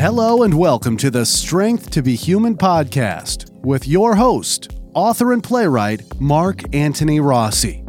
[0.00, 5.44] Hello and welcome to the Strength to Be Human podcast with your host, author and
[5.44, 7.84] playwright Mark Antony Rossi.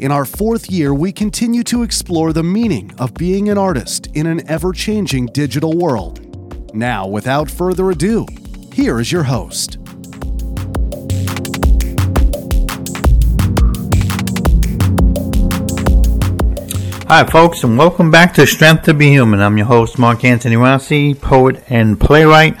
[0.00, 4.26] In our fourth year, we continue to explore the meaning of being an artist in
[4.26, 6.74] an ever changing digital world.
[6.74, 8.26] Now, without further ado,
[8.74, 9.78] here is your host.
[17.12, 19.40] Hi, folks, and welcome back to Strength to Be Human.
[19.40, 22.56] I'm your host, Mark Antony Rossi, poet and playwright.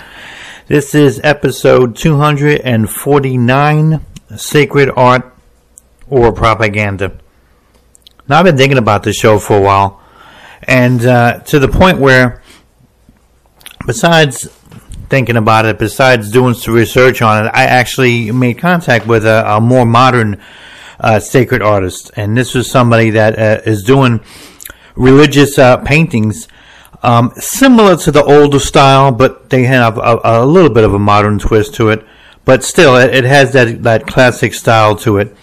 [0.66, 5.32] This is episode 249 Sacred Art
[6.08, 7.16] or Propaganda.
[8.26, 10.02] Now, I've been thinking about this show for a while,
[10.64, 12.42] and uh, to the point where,
[13.86, 14.48] besides
[15.08, 19.48] thinking about it, besides doing some research on it, I actually made contact with a,
[19.48, 20.42] a more modern
[21.00, 24.20] uh, sacred artist, and this was somebody that uh, is doing
[24.96, 26.48] religious uh, paintings
[27.02, 30.98] um, similar to the older style, but they have a, a, little bit of a
[30.98, 32.04] modern twist to it.
[32.44, 35.34] But still, it, it has that that classic style to it.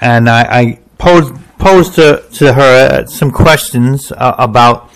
[0.00, 4.89] And I, I posed posed to to her uh, some questions uh, about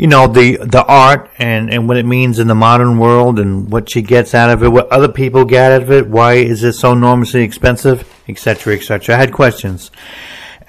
[0.00, 3.70] you know the the art and and what it means in the modern world and
[3.70, 6.64] what she gets out of it, what other people get out of it, why is
[6.64, 9.14] it so enormously expensive, etc., etc.
[9.14, 9.90] I had questions,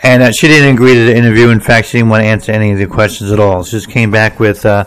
[0.03, 1.47] and uh, she didn't agree to the interview.
[1.47, 3.63] In fact, she didn't want to answer any of the questions at all.
[3.63, 4.83] She just came back with, uh,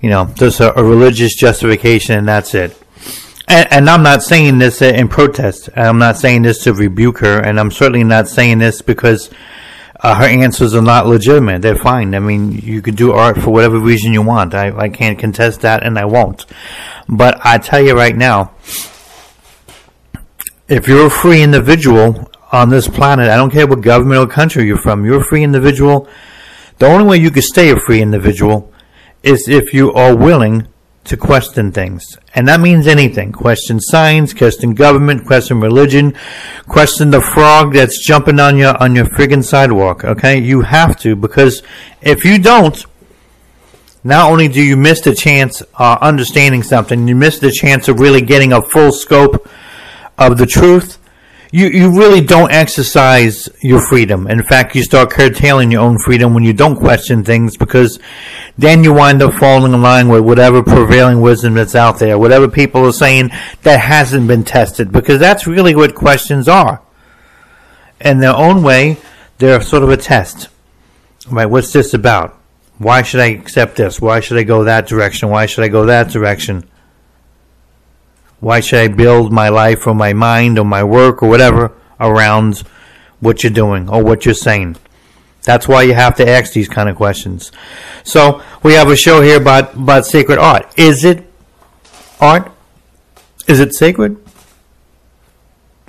[0.00, 2.80] you know, just a, a, religious justification, and that's it.
[3.48, 5.70] And, and I'm not saying this in protest.
[5.74, 9.28] I'm not saying this to rebuke her, and I'm certainly not saying this because
[10.02, 11.62] uh, her answers are not legitimate.
[11.62, 12.14] They're fine.
[12.14, 14.52] I mean, you can do art for whatever reason you want.
[14.52, 16.44] I, I can't contest that, and I won't.
[17.08, 18.54] But I tell you right now,
[20.68, 24.66] if you're a free individual on this planet, I don't care what government or country
[24.66, 26.08] you're from, you're a free individual.
[26.78, 28.72] The only way you can stay a free individual
[29.22, 30.66] is if you are willing
[31.04, 32.16] to question things.
[32.34, 33.32] And that means anything.
[33.32, 36.14] Question science, question government, question religion,
[36.68, 40.04] question the frog that's jumping on your on your friggin' sidewalk.
[40.04, 40.38] Okay?
[40.38, 41.62] You have to because
[42.00, 42.84] if you don't,
[44.04, 48.00] not only do you miss the chance uh, understanding something, you miss the chance of
[48.00, 49.48] really getting a full scope
[50.18, 50.98] of the truth
[51.54, 54.26] you, you really don't exercise your freedom.
[54.26, 58.00] In fact, you start curtailing your own freedom when you don't question things because
[58.56, 62.48] then you wind up falling in line with whatever prevailing wisdom that's out there, whatever
[62.48, 63.30] people are saying
[63.64, 66.80] that hasn't been tested, because that's really what questions are.
[68.00, 68.96] In their own way,
[69.36, 70.48] they're sort of a test.
[71.30, 71.46] Right?
[71.46, 72.34] What's this about?
[72.78, 74.00] Why should I accept this?
[74.00, 75.28] Why should I go that direction?
[75.28, 76.64] Why should I go that direction?
[78.42, 81.70] Why should I build my life or my mind or my work or whatever
[82.00, 82.64] around
[83.20, 84.78] what you're doing or what you're saying?
[85.44, 87.52] That's why you have to ask these kind of questions.
[88.02, 90.76] So we have a show here about, about sacred art.
[90.76, 91.24] Is it
[92.20, 92.50] art?
[93.46, 94.16] Is it sacred?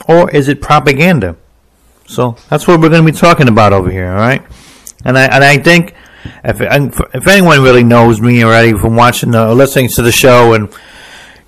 [0.08, 1.36] Or is it propaganda?
[2.06, 4.44] So that's what we're going to be talking about over here, all right?
[5.04, 5.96] And I and I think
[6.44, 10.72] if if anyone really knows me already from watching or listening to the show and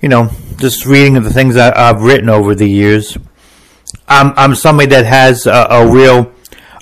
[0.02, 3.16] you know just reading of the things that I've written over the years,
[4.08, 6.32] I'm I'm somebody that has a, a real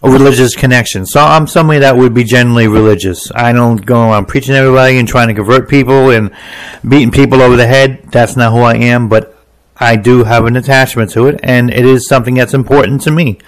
[0.02, 1.06] a religious connection.
[1.06, 3.32] So I'm somebody that would be generally religious.
[3.34, 6.30] I don't go around preaching everybody and trying to convert people and
[6.86, 8.10] beating people over the head.
[8.12, 9.34] That's not who I am, but
[9.76, 13.38] I do have an attachment to it, and it is something that's important to me.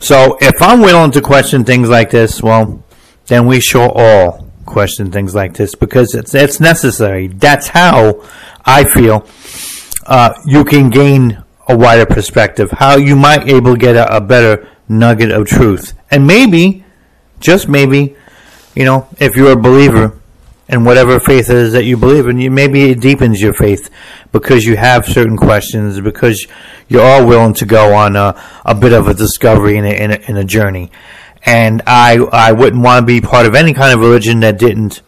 [0.00, 2.82] So if I'm willing to question things like this, well,
[3.26, 7.28] then we should all question things like this because it's it's necessary.
[7.28, 8.24] That's how
[8.64, 9.26] I feel
[10.06, 14.20] uh, you can gain a wider perspective, how you might able to get a, a
[14.20, 15.94] better nugget of truth.
[16.10, 16.84] And maybe,
[17.40, 18.16] just maybe,
[18.74, 20.18] you know, if you're a believer
[20.68, 23.90] in whatever faith it is that you believe in, you, maybe it deepens your faith
[24.32, 26.46] because you have certain questions, because
[26.88, 29.90] you are all willing to go on a, a bit of a discovery in a,
[29.90, 30.90] a, in a journey.
[31.46, 35.02] And I, I wouldn't want to be part of any kind of religion that didn't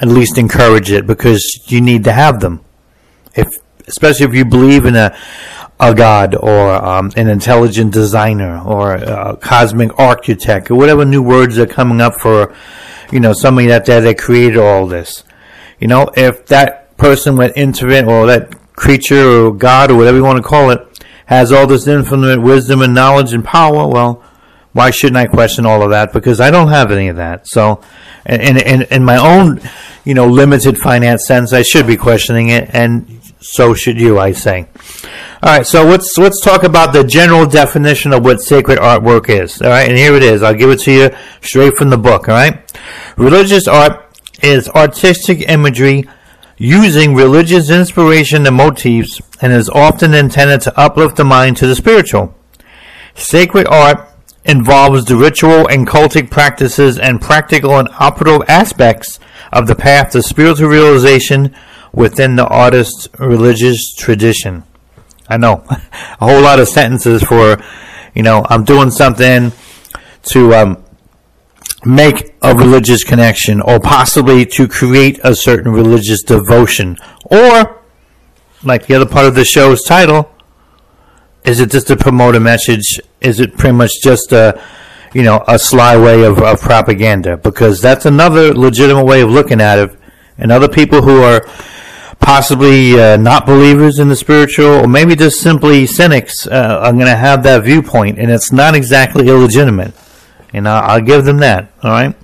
[0.00, 2.64] at least encourage it because you need to have them.
[3.34, 3.48] If
[3.86, 5.16] especially if you believe in a
[5.78, 11.58] a god or um, an intelligent designer or a cosmic architect or whatever new words
[11.58, 12.54] are coming up for
[13.10, 15.24] you know somebody that that, created all this.
[15.78, 20.18] You know, if that person went into it or that creature or god or whatever
[20.18, 20.80] you want to call it
[21.26, 24.22] has all this infinite wisdom and knowledge and power, well,
[24.72, 26.12] why shouldn't I question all of that?
[26.12, 27.46] Because I don't have any of that.
[27.46, 27.80] So,
[28.26, 29.60] in, in, in my own,
[30.04, 34.32] you know, limited finance sense, I should be questioning it, and so should you, I
[34.32, 34.66] say.
[35.42, 39.60] All right, so let's let's talk about the general definition of what sacred artwork is.
[39.62, 40.42] All right, and here it is.
[40.42, 41.10] I'll give it to you
[41.40, 42.28] straight from the book.
[42.28, 42.70] All right,
[43.16, 44.06] religious art
[44.42, 46.04] is artistic imagery
[46.58, 51.74] using religious inspiration and motifs and is often intended to uplift the mind to the
[51.74, 52.34] spiritual.
[53.14, 54.06] Sacred art
[54.50, 59.20] involves the ritual and cultic practices and practical and operative aspects
[59.52, 61.54] of the path to spiritual realization
[61.92, 64.64] within the artist's religious tradition.
[65.28, 65.80] I know a
[66.18, 67.62] whole lot of sentences for,
[68.14, 69.52] you know, I'm doing something
[70.32, 70.84] to um,
[71.84, 77.82] make a religious connection or possibly to create a certain religious devotion or
[78.64, 80.30] like the other part of the show's title
[81.44, 84.62] is it just to promote a message is it pretty much just a
[85.14, 89.60] you know a sly way of, of propaganda because that's another legitimate way of looking
[89.60, 89.90] at it
[90.38, 91.46] and other people who are
[92.20, 97.06] possibly uh, not believers in the spiritual or maybe just simply cynics uh, are going
[97.06, 99.94] to have that viewpoint and it's not exactly illegitimate
[100.52, 101.72] and I'll, I'll give them that.
[101.82, 102.14] All right.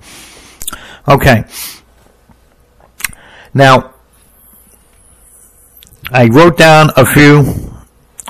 [1.07, 1.45] Okay.
[3.53, 3.93] Now,
[6.11, 7.71] I wrote down a few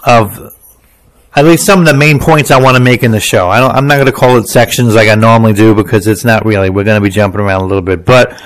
[0.04, 0.56] of
[1.38, 3.48] at least some of the main points I want to make in the show.
[3.48, 6.44] I am not going to call it sections like I normally do because it's not
[6.48, 6.72] really.
[6.72, 8.42] We're going to be jumping around a little bit, but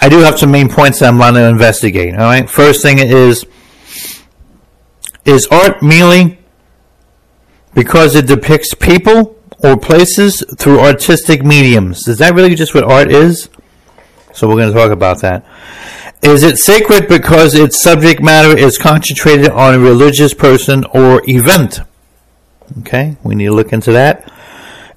[0.00, 2.14] I do have some main points that I'm going to investigate.
[2.14, 2.48] All right.
[2.48, 3.44] First thing is,
[5.24, 6.38] is art merely
[7.74, 12.06] because it depicts people or places through artistic mediums.
[12.06, 13.48] Is that really just what art is?
[14.32, 15.44] So we're going to talk about that.
[16.22, 21.80] Is it sacred because its subject matter is concentrated on a religious person or event?
[22.80, 24.30] Okay, we need to look into that.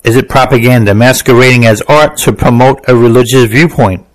[0.04, 4.06] Is it propaganda masquerading as art to promote a religious viewpoint?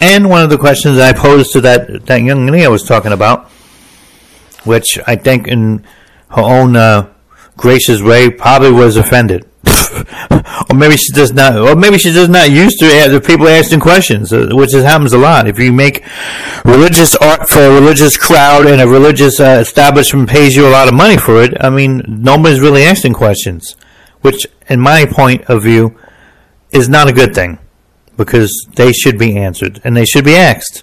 [0.00, 3.12] And one of the questions I posed to that, that young lady I was talking
[3.12, 3.48] about,
[4.64, 5.86] which I think in
[6.30, 7.12] her own uh,
[7.56, 9.48] gracious way probably was offended.
[10.70, 13.80] or maybe she does not, or maybe she's just not used to the people asking
[13.80, 15.46] questions, uh, which happens a lot.
[15.46, 16.04] If you make
[16.64, 20.88] religious art for a religious crowd and a religious uh, establishment pays you a lot
[20.88, 23.76] of money for it, I mean, nobody's really asking questions,
[24.20, 25.96] which, in my point of view,
[26.72, 27.58] is not a good thing
[28.16, 30.82] because they should be answered and they should be asked.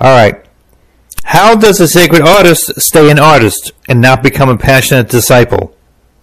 [0.00, 0.44] All right.
[1.24, 5.75] How does a sacred artist stay an artist and not become a passionate disciple?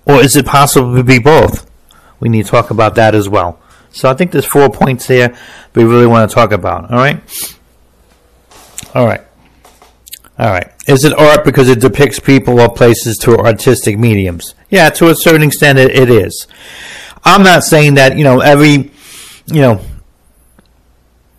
[0.06, 1.70] Or is it possible to be both?
[2.20, 3.60] We need to talk about that as well.
[3.92, 5.36] So I think there's four points here
[5.76, 6.92] we really want to talk about.
[6.92, 7.22] All right?
[8.96, 9.22] All right.
[10.38, 10.72] All right.
[10.88, 14.56] Is it art because it depicts people or places through artistic mediums?
[14.70, 16.48] Yeah, to a certain extent it, it is.
[17.24, 18.92] I'm not saying that, you know, every,
[19.46, 19.82] you know,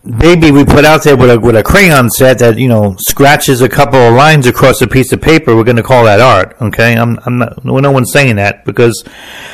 [0.05, 3.61] baby we put out there with a with a crayon set that you know scratches
[3.61, 6.55] a couple of lines across a piece of paper, we're going to call that art.
[6.61, 9.03] Okay, I'm I'm not no one's saying that because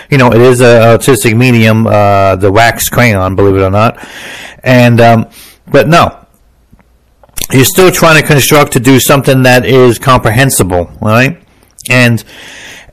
[0.10, 4.06] you know it is a artistic medium, uh, the wax crayon, believe it or not,
[4.64, 5.30] and um,
[5.68, 6.18] but no.
[7.54, 11.44] You're still trying to construct to do something that is comprehensible, right?
[11.90, 12.24] And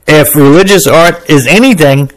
[0.05, 2.11] if religious art is anything,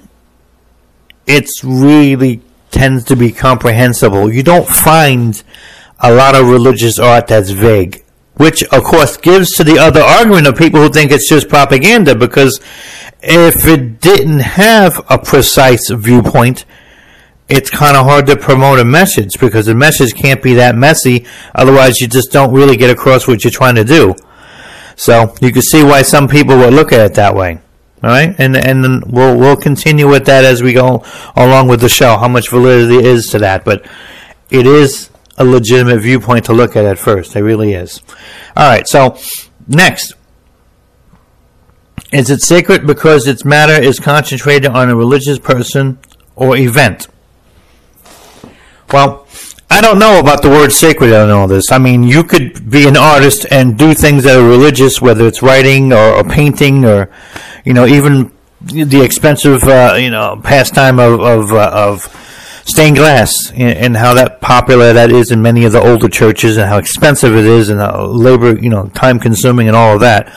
[1.25, 4.33] it's really tends to be comprehensible.
[4.33, 5.41] You don't find
[6.01, 8.05] a lot of religious art that's vague,
[8.35, 12.17] which of course gives to the other argument of people who think it's just propaganda
[12.17, 12.61] because
[13.23, 16.65] if it didn't have a precise viewpoint,
[17.49, 21.27] it's kind of hard to promote a message because the message can't be that messy.
[21.55, 24.15] Otherwise, you just don't really get across what you're trying to do.
[24.97, 27.61] So you can see why some people would look at it that way.
[28.03, 31.05] All right, and and then we'll we'll continue with that as we go
[31.37, 32.17] along with the show.
[32.17, 33.87] How much validity is to that, but
[34.51, 37.37] it is a legitimate viewpoint to look at at first.
[37.37, 38.03] It really is.
[38.57, 39.17] All right, so
[39.69, 40.15] next.
[42.13, 45.99] Is it sacred because its matter is concentrated on a religious person
[46.37, 47.09] or event?
[48.93, 49.22] Well,
[49.73, 51.73] I don't know about the word sacred on all this.
[51.73, 55.41] I mean, you could be an artist and do things that are religious, whether it's
[55.41, 57.11] writing or, or painting or
[57.65, 63.33] you know, even the expensive, uh, you know, pastime of of, uh, of stained glass
[63.53, 66.77] and, and, how that popular that is in many of the older churches and how
[66.77, 70.31] expensive it is and how labor, you know, time consuming and all of that.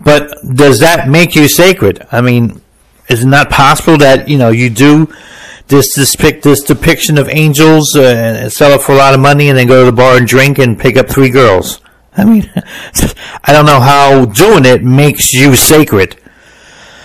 [0.00, 2.04] But does that make you sacred?
[2.10, 2.60] I mean,
[3.08, 5.14] is it not possible that you know you do
[5.68, 9.20] this this, pic, this depiction of angels uh, and sell it for a lot of
[9.20, 11.80] money and then go to the bar and drink and pick up three girls?
[12.16, 12.50] I mean,
[13.44, 16.16] I don't know how doing it makes you sacred.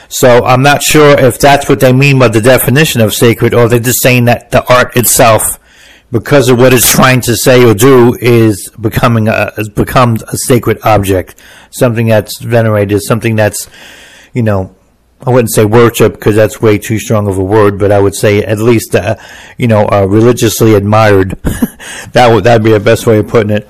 [0.10, 3.70] So I'm not sure if that's what they mean by the definition of sacred, or
[3.70, 5.58] they're just saying that the art itself,
[6.12, 10.36] because of what it's trying to say or do, is becoming a, has become a
[10.36, 11.36] sacred object,
[11.72, 13.70] something that's venerated, something that's,
[14.34, 14.76] you know,
[15.26, 18.16] I wouldn't say worship because that's way too strong of a word, but I would
[18.16, 19.18] say at least, uh,
[19.58, 21.32] you know, uh, religiously admired.
[22.14, 23.70] that would that'd be the best way of putting it.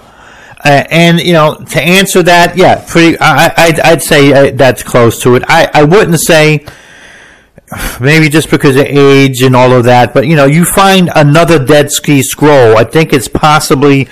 [0.64, 3.18] Uh, and you know, to answer that, yeah, pretty.
[3.20, 5.44] I, I'd, I'd say uh, that's close to it.
[5.48, 6.66] I, I wouldn't say
[8.00, 11.64] maybe just because of age and all of that, but you know, you find another
[11.64, 12.78] Dead Sea Scroll.
[12.78, 14.08] I think it's possibly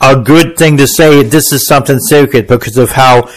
[0.00, 3.30] a good thing to say this is something sacred because of how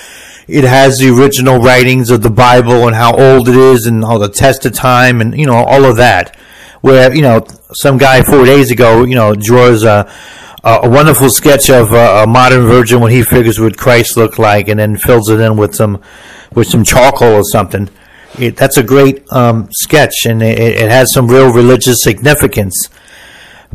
[0.51, 4.19] it has the original writings of the Bible and how old it is and all
[4.19, 6.35] the test of time and you know all of that.
[6.81, 10.11] Where you know some guy four days ago you know draws a
[10.63, 14.67] a wonderful sketch of a, a modern virgin when he figures what Christ looked like
[14.67, 16.01] and then fills it in with some
[16.53, 17.89] with some charcoal or something.
[18.37, 22.89] It, that's a great um, sketch and it, it, has some real religious significance.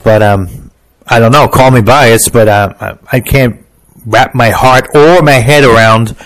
[0.03, 0.71] But um,
[1.07, 3.65] I don't know, call me biased, but uh, I can't
[4.07, 6.17] wrap my heart or my head around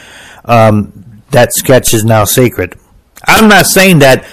[0.44, 2.76] um, that sketch is now sacred.
[3.26, 4.26] I'm not saying that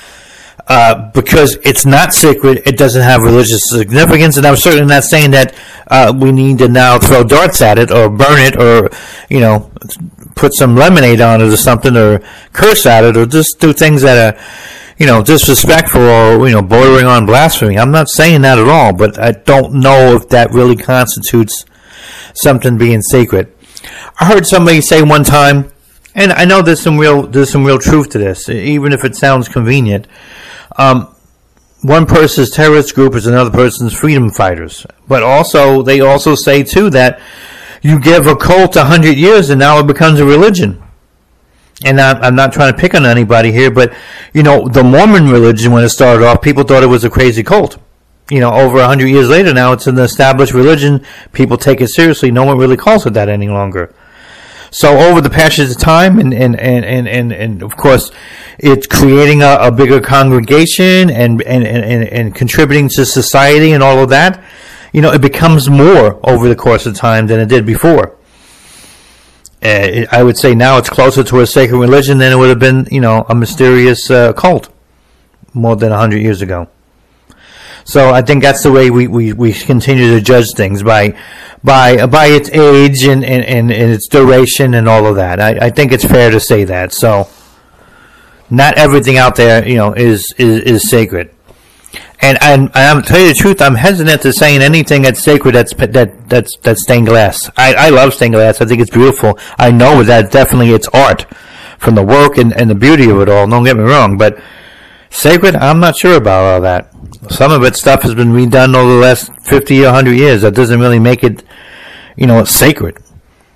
[0.68, 5.32] uh, because it's not sacred, it doesn't have religious significance, and I'm certainly not saying
[5.32, 5.56] that
[5.88, 8.90] uh, we need to now throw darts at it or burn it or,
[9.30, 9.72] you know,
[10.36, 12.20] put some lemonade on it or something or
[12.52, 14.42] curse at it or just do things that are,
[14.98, 17.78] you know, disrespectful or, you know, bordering on blasphemy.
[17.78, 21.66] I'm not saying that at all, but I don't know if that really constitutes
[22.34, 23.54] something being sacred.
[24.20, 25.72] I heard somebody say one time,
[26.18, 29.16] and I know there's some real there's some real truth to this, even if it
[29.16, 30.08] sounds convenient.
[30.76, 31.16] Um,
[31.84, 36.90] one person's terrorist group is another person's freedom fighters, but also they also say too
[36.90, 37.22] that
[37.84, 40.82] you give a cult a hundred years and now it becomes a religion.
[41.86, 43.94] And I'm not trying to pick on anybody here, but
[44.34, 47.44] you know the Mormon religion when it started off, people thought it was a crazy
[47.44, 47.78] cult.
[48.32, 51.06] You know, over a hundred years later, now it's an established religion.
[51.32, 52.32] People take it seriously.
[52.32, 53.94] No one really calls it that any longer.
[54.72, 58.12] So over the passage of time, and and and and and, and of course,
[58.60, 64.00] it's creating a, a bigger congregation and, and and and contributing to society and all
[64.04, 64.44] of that.
[64.92, 68.18] You know, it becomes more over the course of time than it did before.
[69.62, 72.60] Uh, I would say now it's closer to a sacred religion than it would have
[72.60, 74.70] been, you know, a mysterious uh, cult
[75.54, 76.70] more than a hundred years ago.
[77.88, 81.18] So I think that's the way we, we, we continue to judge things by
[81.64, 85.40] by by its age and, and, and, and its duration and all of that.
[85.40, 86.92] I, I think it's fair to say that.
[86.94, 87.30] So
[88.50, 91.34] not everything out there, you know, is is, is sacred.
[92.20, 95.74] And and I'm tell you the truth, I'm hesitant to saying anything that's sacred that's
[95.76, 97.50] that that's that's stained glass.
[97.56, 98.60] I, I love stained glass.
[98.60, 99.40] I think it's beautiful.
[99.58, 101.26] I know that definitely it's art
[101.80, 103.48] from the work and, and the beauty of it all.
[103.48, 104.38] Don't get me wrong, but
[105.10, 106.92] sacred, I'm not sure about all that.
[107.30, 110.42] Some of it stuff has been redone over the last 50 or 100 years.
[110.42, 111.44] That doesn't really make it,
[112.16, 112.98] you know, sacred.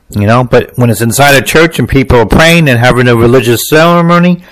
[0.09, 3.15] You know, but when it's inside a church and people are praying and having a
[3.15, 4.43] religious ceremony,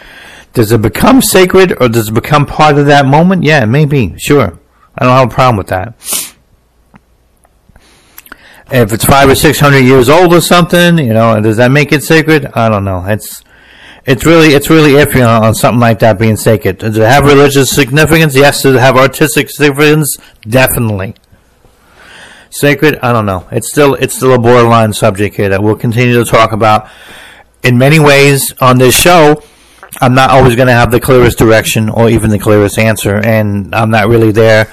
[0.53, 3.43] does it become sacred or does it become part of that moment?
[3.43, 4.15] Yeah, maybe.
[4.17, 4.57] Sure.
[4.97, 5.95] I don't have a problem with that.
[8.71, 11.91] If it's five or six hundred years old or something, you know, does that make
[11.91, 12.45] it sacred?
[12.53, 13.03] I don't know.
[13.05, 13.43] It's
[14.05, 16.79] it's really it's really iffy on, on, something like that being sacred.
[16.79, 18.35] Does it have religious significance?
[18.35, 18.63] Yes.
[18.63, 20.17] Does it have artistic significance?
[20.41, 21.15] Definitely.
[22.49, 22.99] Sacred?
[23.01, 23.47] I don't know.
[23.51, 26.89] It's still it's still a borderline subject here that we'll continue to talk about
[27.63, 29.43] in many ways on this show.
[30.01, 33.73] I'm not always going to have the clearest direction or even the clearest answer, and
[33.73, 34.71] I'm not really there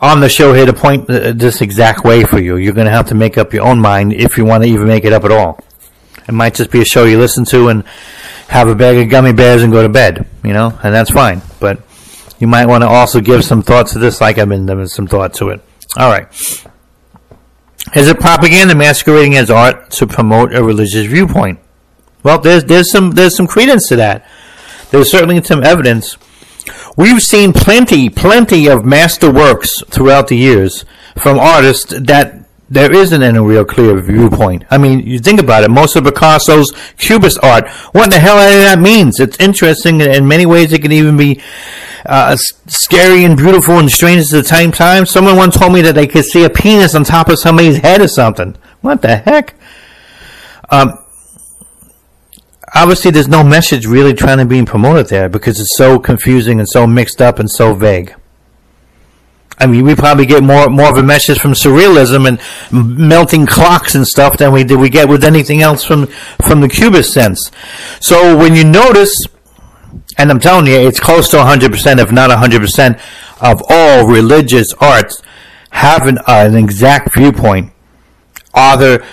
[0.00, 2.56] on the show here to point uh, this exact way for you.
[2.56, 4.86] You're going to have to make up your own mind if you want to even
[4.86, 5.58] make it up at all.
[6.28, 7.84] It might just be a show you listen to and
[8.48, 11.42] have a bag of gummy bears and go to bed, you know, and that's fine.
[11.60, 11.82] But
[12.38, 15.06] you might want to also give some thought to this, like I've been giving some
[15.06, 15.60] thought to it.
[15.96, 16.28] All right.
[17.94, 21.60] Is it propaganda masquerading as art to promote a religious viewpoint?
[22.22, 24.26] Well, there's there's some there's some credence to that.
[24.90, 26.16] There's certainly some evidence.
[26.96, 30.84] We've seen plenty, plenty of master works throughout the years
[31.16, 32.43] from artists that
[32.74, 34.64] there isn't any real clear viewpoint.
[34.70, 38.78] I mean, you think about it, most of Picasso's Cubist art, what the hell that
[38.78, 39.20] means?
[39.20, 41.40] It's interesting, in many ways it can even be
[42.04, 45.06] uh, scary and beautiful and strange at the same time.
[45.06, 48.00] Someone once told me that they could see a penis on top of somebody's head
[48.00, 48.56] or something.
[48.80, 49.54] What the heck?
[50.68, 50.98] Um,
[52.74, 56.68] obviously there's no message really trying to be promoted there because it's so confusing and
[56.68, 58.14] so mixed up and so vague.
[59.58, 63.94] I mean, we probably get more more of a message from surrealism and melting clocks
[63.94, 66.06] and stuff than we did we get with anything else from
[66.42, 67.50] from the Cubist sense.
[68.00, 69.14] So when you notice,
[70.18, 72.98] and I'm telling you, it's close to 100 percent, if not 100 percent,
[73.40, 75.22] of all religious arts
[75.70, 77.72] have an, uh, an exact viewpoint,
[78.54, 79.04] either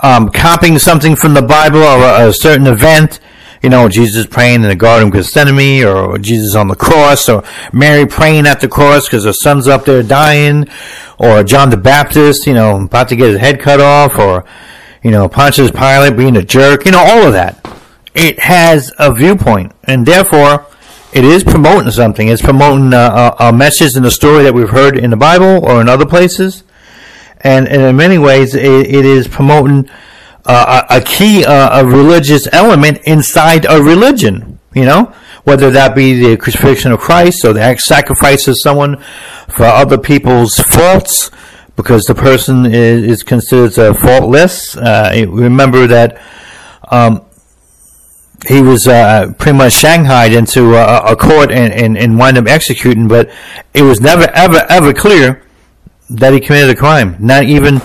[0.00, 3.20] um, copying something from the Bible or a, a certain event
[3.62, 7.44] you know, Jesus praying in the Garden of Gethsemane, or Jesus on the cross, or
[7.72, 10.66] Mary praying at the cross because her son's up there dying,
[11.18, 14.44] or John the Baptist, you know, about to get his head cut off, or,
[15.02, 17.58] you know, Pontius Pilate being a jerk, you know, all of that.
[18.14, 20.66] It has a viewpoint, and therefore,
[21.12, 22.28] it is promoting something.
[22.28, 25.64] It's promoting uh, a, a message in the story that we've heard in the Bible
[25.64, 26.64] or in other places,
[27.42, 29.90] and, and in many ways, it, it is promoting
[30.46, 34.58] uh, a, key, uh, a religious element inside a religion.
[34.74, 39.02] You know, whether that be the crucifixion of Christ or the sacrifice of someone
[39.48, 41.30] for other people's faults,
[41.74, 44.76] because the person is, is considered uh, faultless.
[44.76, 46.20] Uh, remember that.
[46.90, 47.24] Um,
[48.48, 52.46] he was uh, pretty much shanghaied into a, a court and, and, and wind up
[52.46, 53.30] executing, but
[53.74, 55.42] it was never, ever, ever clear
[56.10, 57.16] that he committed a crime.
[57.18, 57.76] Not even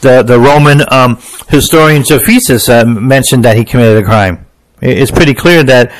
[0.00, 4.46] the, the Roman um, historian Josephus uh, mentioned that he committed a crime.
[4.80, 5.92] It's pretty clear that,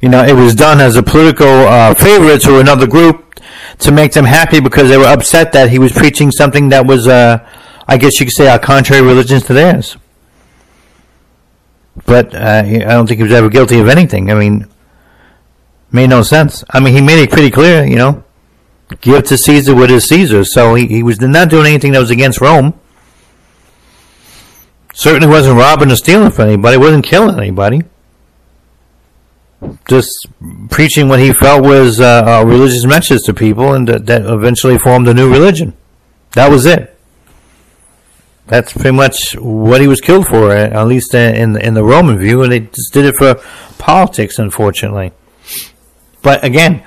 [0.00, 3.34] you know, it was done as a political uh, favor to another group
[3.80, 7.06] to make them happy because they were upset that he was preaching something that was,
[7.08, 7.46] uh,
[7.86, 9.96] I guess you could say, a contrary religion to theirs
[12.06, 14.30] but uh, I don't think he was ever guilty of anything.
[14.30, 14.66] I mean,
[15.92, 16.64] made no sense.
[16.70, 18.24] I mean, he made it pretty clear, you know,
[19.00, 20.44] give to Caesar what is Caesar.
[20.44, 22.78] So he, he was not doing anything that was against Rome.
[24.92, 26.76] Certainly wasn't robbing or stealing from anybody.
[26.76, 27.82] wasn't killing anybody.
[29.88, 30.26] Just
[30.70, 34.78] preaching what he felt was uh, a religious message to people, and that, that eventually
[34.78, 35.74] formed a new religion.
[36.32, 36.96] That was it
[38.50, 42.42] that's pretty much what he was killed for, at least in in the Roman view,
[42.42, 43.36] and they just did it for
[43.78, 45.12] politics, unfortunately.
[46.22, 46.84] But again,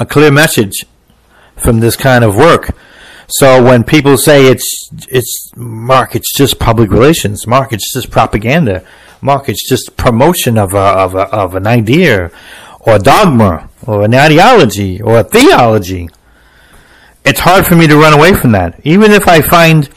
[0.00, 0.84] a clear message
[1.56, 2.74] from this kind of work.
[3.28, 8.84] So when people say it's it's Mark, it's just public relations, Mark, it's just propaganda,
[9.20, 12.32] Mark, it's just promotion of a, of a, of an idea,
[12.80, 16.08] or a dogma, or an ideology, or a theology.
[17.24, 19.88] It's hard for me to run away from that, even if I find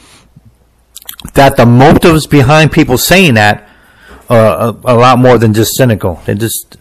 [1.32, 3.68] that the motives behind people saying that
[4.28, 6.20] are a, a lot more than just cynical.
[6.24, 6.76] They're just,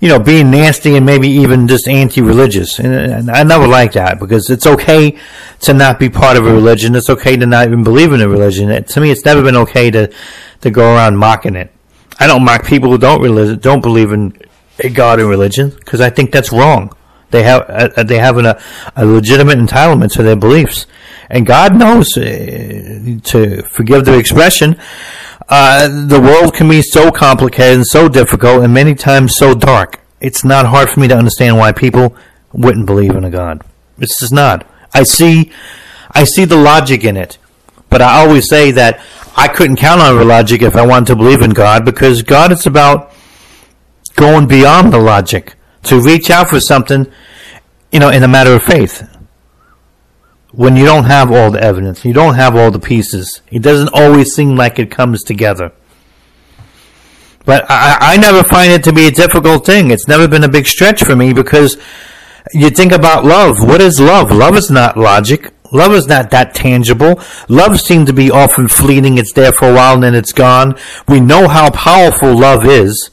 [0.00, 2.78] you know, being nasty and maybe even just anti-religious.
[2.78, 5.18] And, I never like that because it's okay
[5.60, 6.94] to not be part of a religion.
[6.94, 8.70] It's okay to not even believe in a religion.
[8.70, 10.10] It, to me, it's never been okay to,
[10.62, 11.72] to go around mocking it.
[12.18, 14.36] I don't mock people who don't religion, don't believe in
[14.78, 16.94] a God and religion because I think that's wrong.
[17.30, 18.60] They have uh, they have an, a,
[18.96, 20.86] a legitimate entitlement to their beliefs
[21.30, 24.76] and God knows uh, to forgive the expression.
[25.50, 29.98] Uh, the world can be so complicated and so difficult, and many times so dark.
[30.20, 32.14] It's not hard for me to understand why people
[32.52, 33.62] wouldn't believe in a God.
[33.98, 34.64] It's just not.
[34.94, 35.50] I see,
[36.12, 37.36] I see the logic in it,
[37.88, 39.00] but I always say that
[39.36, 42.52] I couldn't count on the logic if I wanted to believe in God because God
[42.52, 43.12] is about
[44.14, 47.10] going beyond the logic to reach out for something,
[47.90, 49.09] you know, in a matter of faith
[50.52, 53.40] when you don't have all the evidence, you don't have all the pieces.
[53.50, 55.72] It doesn't always seem like it comes together.
[57.44, 59.90] But I, I never find it to be a difficult thing.
[59.90, 61.76] It's never been a big stretch for me because
[62.52, 63.62] you think about love.
[63.62, 64.30] What is love?
[64.30, 65.52] Love is not logic.
[65.72, 67.20] Love is not that tangible.
[67.48, 69.18] Love seems to be often fleeting.
[69.18, 70.76] It's there for a while and then it's gone.
[71.06, 73.10] We know how powerful love is.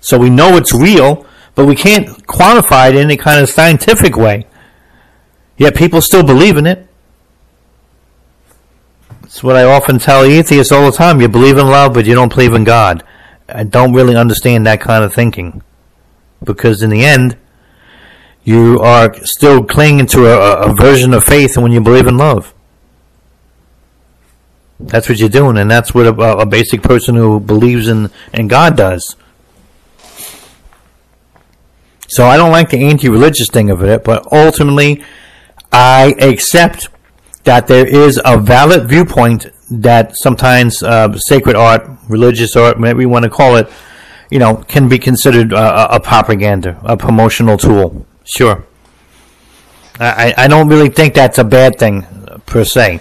[0.00, 4.16] So we know it's real, but we can't quantify it in any kind of scientific
[4.16, 4.46] way.
[5.60, 6.88] Yet people still believe in it.
[9.24, 11.20] It's what I often tell atheists all the time.
[11.20, 13.04] You believe in love, but you don't believe in God.
[13.46, 15.62] I don't really understand that kind of thinking.
[16.42, 17.36] Because in the end,
[18.42, 22.54] you are still clinging to a, a version of faith when you believe in love.
[24.80, 28.48] That's what you're doing, and that's what a, a basic person who believes in, in
[28.48, 29.14] God does.
[32.08, 35.04] So I don't like the anti-religious thing of it, but ultimately,
[35.72, 36.88] I accept
[37.44, 43.08] that there is a valid viewpoint that sometimes uh, sacred art, religious art, whatever you
[43.08, 43.70] want to call it,
[44.30, 48.06] you know, can be considered a, a propaganda, a promotional tool.
[48.24, 48.64] Sure.
[49.98, 52.06] I, I don't really think that's a bad thing
[52.46, 53.00] per se.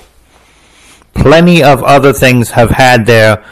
[1.14, 3.44] Plenty of other things have had their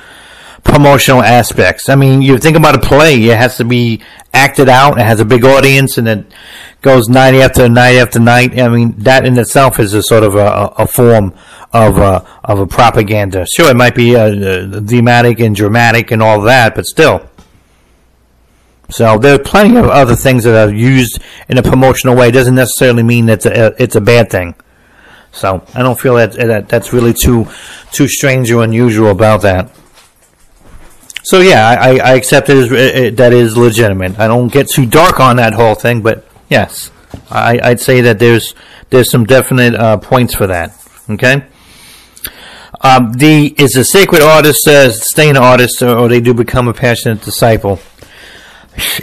[0.68, 1.90] promotional aspects.
[1.90, 4.02] I mean, you think about a play, it has to be
[4.34, 6.26] acted out, it has a big audience, and it
[6.82, 8.60] goes night after night after night.
[8.60, 11.34] I mean, that in itself is a sort of a, a form
[11.74, 13.46] of a, of a propaganda.
[13.46, 17.28] Sure, it might be a thematic and dramatic and all that, but still.
[18.90, 22.30] So there are plenty of other things that are used in a promotional way.
[22.30, 24.56] It doesn't necessarily mean that it's a, it's a bad thing.
[25.34, 27.48] So I don't feel that, that that's really too
[27.92, 29.72] too strange or unusual about that.
[31.28, 34.18] So yeah, I, I accept it as it, that is legitimate.
[34.18, 36.90] I don't get too dark on that whole thing, but yes,
[37.30, 38.56] I, I'd say that there's
[38.92, 40.72] there's some definite uh, points for that.
[41.10, 41.46] Okay.
[42.80, 46.70] Um, the is a sacred artist uh, stay an artist, or, or they do become
[46.70, 47.82] a passionate disciple?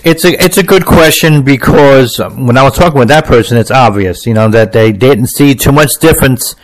[0.02, 3.70] It's a it's a good question because when I was talking with that person, it's
[3.70, 6.56] obvious, you know, that they didn't see too much difference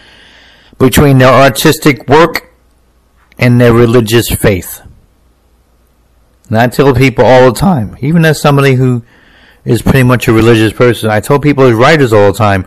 [0.78, 2.50] between their artistic work
[3.38, 4.80] and their religious faith.
[6.50, 9.04] And I tell people all the time, even as somebody who
[9.64, 12.66] is pretty much a religious person, I tell people as writers all the time,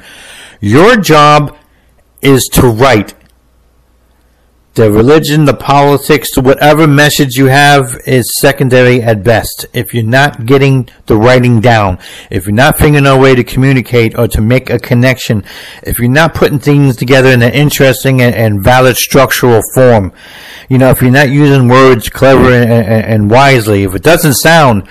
[0.61, 1.57] your job
[2.21, 3.13] is to write
[4.75, 9.67] the religion, the politics, whatever message you have is secondary at best.
[9.71, 11.99] If you're not getting the writing down,
[12.31, 15.43] if you're not figuring out a way to communicate or to make a connection,
[15.83, 20.11] if you're not putting things together in an interesting and, and valid structural form,
[20.69, 24.33] you know, if you're not using words clever and, and, and wisely, if it doesn't
[24.33, 24.87] sound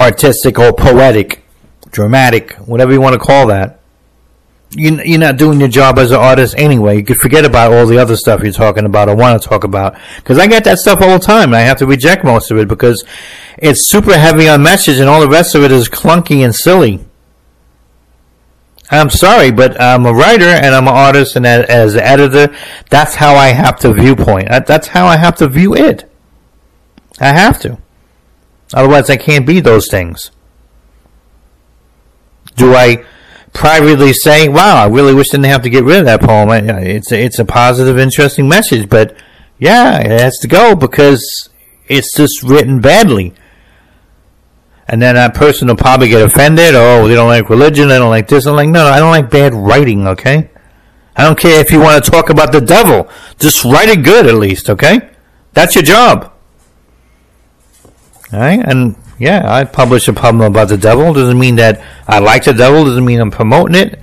[0.00, 1.44] artistic or poetic,
[1.90, 3.79] dramatic, whatever you want to call that,
[4.72, 6.96] you're not doing your job as an artist anyway.
[6.96, 9.64] You could forget about all the other stuff you're talking about or want to talk
[9.64, 9.96] about.
[10.16, 12.58] Because I get that stuff all the time, and I have to reject most of
[12.58, 13.04] it because
[13.58, 17.04] it's super heavy on message, and all the rest of it is clunky and silly.
[18.92, 22.54] I'm sorry, but I'm a writer and I'm an artist, and as an editor,
[22.90, 24.48] that's how I have to viewpoint.
[24.66, 26.10] That's how I have to view it.
[27.20, 27.78] I have to.
[28.74, 30.30] Otherwise, I can't be those things.
[32.56, 33.04] Do I?
[33.52, 36.50] Privately saying, "Wow, I really wish I didn't have to get rid of that poem."
[36.50, 39.16] It's a, it's a positive, interesting message, but
[39.58, 41.48] yeah, it has to go because
[41.86, 43.34] it's just written badly.
[44.88, 46.74] And then that person will probably get offended.
[46.74, 47.88] Oh, they don't like religion.
[47.88, 48.46] They don't like this.
[48.46, 50.06] I'm like, no, no, I don't like bad writing.
[50.08, 50.50] Okay,
[51.16, 53.08] I don't care if you want to talk about the devil.
[53.38, 54.68] Just write it good, at least.
[54.68, 55.10] Okay,
[55.52, 56.32] that's your job.
[58.32, 61.12] All right, and yeah, I publish a poem about the devil.
[61.12, 62.86] Doesn't mean that I like the devil.
[62.86, 64.00] Doesn't mean I'm promoting it.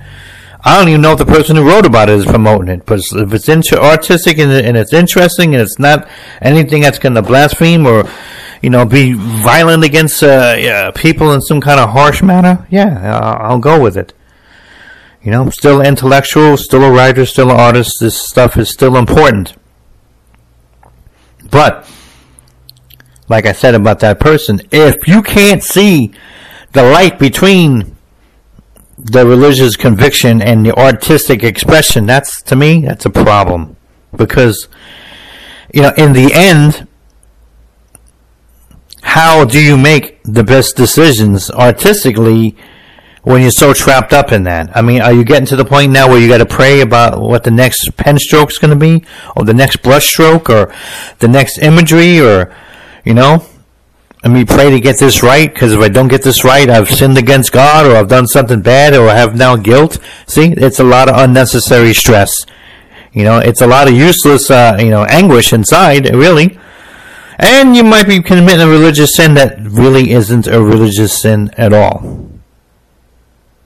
[0.64, 2.86] I don't even know if the person who wrote about it is promoting it.
[2.86, 6.08] But if it's inter- artistic and, and it's interesting and it's not
[6.40, 8.08] anything that's going to blaspheme or,
[8.62, 13.18] you know, be violent against uh, yeah, people in some kind of harsh manner, yeah,
[13.20, 14.12] I'll, I'll go with it.
[15.20, 17.96] You know, still intellectual, still a writer, still an artist.
[18.00, 19.54] This stuff is still important.
[21.50, 21.90] But
[23.28, 26.12] like I said about that person, if you can't see
[26.72, 27.96] the light between
[28.96, 33.76] the religious conviction and the artistic expression, that's to me, that's a problem.
[34.16, 34.68] Because,
[35.72, 36.88] you know, in the end,
[39.02, 42.56] how do you make the best decisions artistically
[43.22, 44.76] when you're so trapped up in that?
[44.76, 47.20] I mean, are you getting to the point now where you got to pray about
[47.20, 49.04] what the next pen stroke is going to be,
[49.36, 50.74] or the next brush stroke, or
[51.20, 52.54] the next imagery, or
[53.08, 53.42] you know,
[54.22, 56.90] let me pray to get this right, because if I don't get this right, I've
[56.90, 59.98] sinned against God, or I've done something bad, or I have now guilt.
[60.26, 62.30] See, it's a lot of unnecessary stress.
[63.14, 66.58] You know, it's a lot of useless, uh, you know, anguish inside, really.
[67.38, 71.72] And you might be committing a religious sin that really isn't a religious sin at
[71.72, 72.28] all.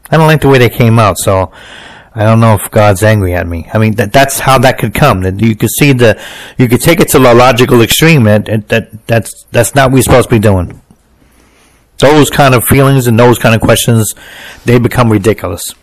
[0.09, 1.51] I don't like the way they came out, so
[2.15, 3.69] I don't know if God's angry at me.
[3.73, 5.23] I mean, that, that's how that could come.
[5.23, 6.23] That you could see the,
[6.59, 8.25] you could take it to the logical extreme.
[8.25, 10.81] That, that that's that's not what we're supposed to be doing.
[11.99, 14.15] Those kind of feelings and those kind of questions,
[14.65, 15.75] they become ridiculous.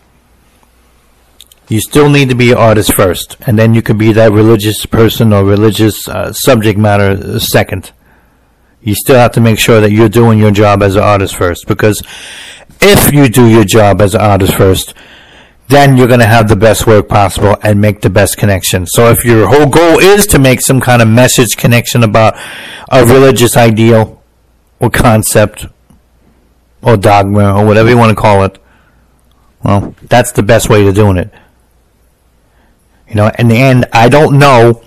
[1.68, 4.86] You still need to be an artist first, and then you could be that religious
[4.86, 7.92] person or religious uh, subject matter second.
[8.82, 11.66] You still have to make sure that you're doing your job as an artist first,
[11.66, 12.02] because
[12.80, 14.94] if you do your job as an artist first,
[15.70, 18.86] then you're going to have the best work possible and make the best connection.
[18.86, 22.34] So if your whole goal is to make some kind of message connection about
[22.90, 24.22] a religious ideal
[24.80, 25.66] or concept
[26.82, 28.58] or dogma or whatever you want to call it,
[29.62, 31.32] well, that's the best way to doing it.
[33.08, 34.82] You know, in the end, I don't know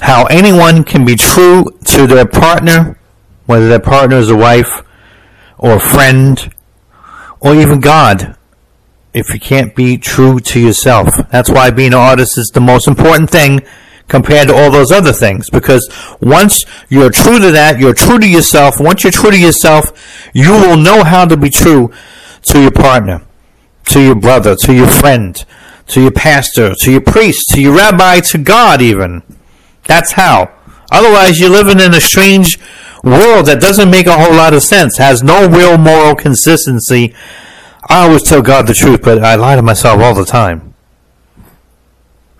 [0.00, 2.98] how anyone can be true to their partner,
[3.46, 4.82] whether their partner is a wife
[5.58, 6.54] or a friend
[7.40, 8.36] or even God
[9.12, 11.08] if you can't be true to yourself.
[11.30, 13.62] That's why being an artist is the most important thing
[14.08, 15.48] compared to all those other things.
[15.50, 15.88] Because
[16.20, 18.74] once you're true to that, you're true to yourself.
[18.78, 19.92] Once you're true to yourself,
[20.34, 21.92] you will know how to be true
[22.42, 23.22] to your partner,
[23.86, 25.44] to your brother, to your friend,
[25.88, 29.22] to your pastor, to your priest, to your rabbi, to God even.
[29.86, 30.54] That's how.
[30.92, 32.58] Otherwise, you're living in a strange
[33.02, 37.14] world that doesn't make a whole lot of sense, has no real moral consistency,
[37.90, 40.74] I always tell God the truth, but I lie to myself all the time.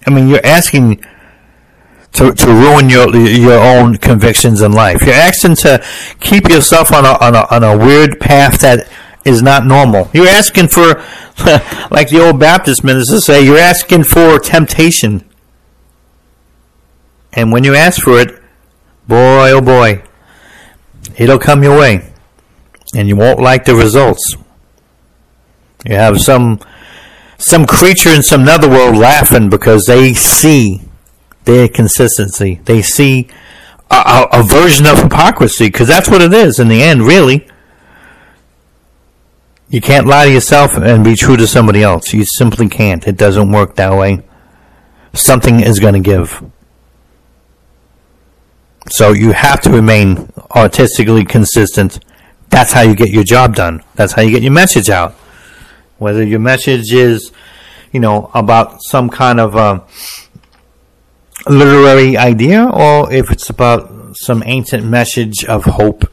[0.07, 1.05] I mean, you're asking
[2.13, 5.03] to, to ruin your your own convictions in life.
[5.03, 5.85] You're asking to
[6.21, 8.89] keep yourself on a, on a on a weird path that
[9.25, 10.09] is not normal.
[10.13, 10.85] You're asking for,
[11.91, 15.29] like the old Baptist ministers say, you're asking for temptation.
[17.33, 18.41] And when you ask for it,
[19.09, 20.05] boy oh boy,
[21.17, 22.13] it'll come your way,
[22.95, 24.37] and you won't like the results.
[25.85, 26.61] You have some
[27.38, 30.83] some creature in some netherworld laughing because they see
[31.45, 32.61] their consistency.
[32.64, 33.29] They see
[33.90, 37.49] a, a, a version of hypocrisy because that's what it is in the end, really.
[39.71, 42.12] You can't lie to yourself and be true to somebody else.
[42.12, 43.07] You simply can't.
[43.07, 44.23] It doesn't work that way.
[45.14, 46.43] Something is going to give.
[48.90, 52.01] So you have to remain artistically consistent.
[52.49, 53.83] That's how you get your job done.
[53.95, 55.14] That's how you get your message out.
[56.01, 57.31] Whether your message is,
[57.93, 59.81] you know, about some kind of uh,
[61.47, 66.05] literary idea or if it's about some ancient message of hope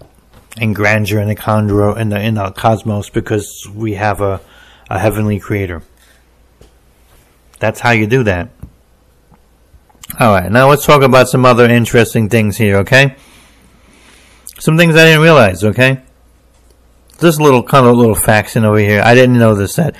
[0.57, 4.41] and grandeur in the conjure in the in the cosmos because we have a,
[4.89, 5.81] a heavenly creator.
[7.59, 8.49] That's how you do that.
[10.19, 13.15] All right, now let's talk about some other interesting things here, okay?
[14.59, 16.01] Some things I didn't realize, okay?
[17.17, 19.01] This little kind of little facts in over here.
[19.03, 19.95] I didn't know this that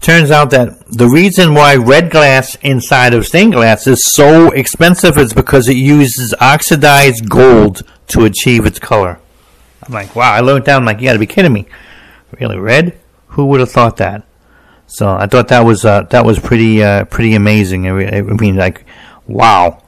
[0.00, 5.18] turns out that the reason why red glass inside of stained glass is so expensive
[5.18, 9.18] is because it uses oxidized gold to achieve its color.
[9.82, 10.76] I'm like, wow, I that.
[10.76, 11.66] I'm like, you gotta be kidding me.
[12.38, 12.98] Really, red?
[13.28, 14.24] Who would have thought that?
[14.86, 17.88] So I thought that was uh, that was pretty uh, pretty amazing.
[17.88, 18.86] I, mean, like,
[19.26, 19.82] wow.